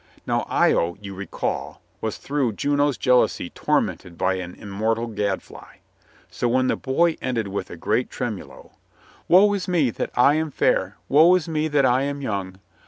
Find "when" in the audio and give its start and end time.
6.49-6.65